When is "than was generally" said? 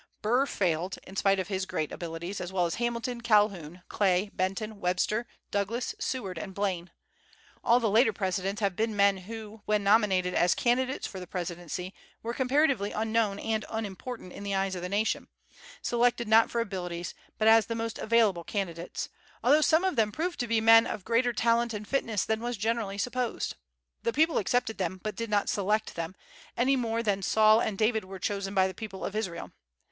22.25-22.97